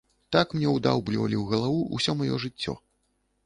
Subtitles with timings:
[0.35, 2.79] Так мне ўдаўблівалі ў галаву ўсё маё жыццё.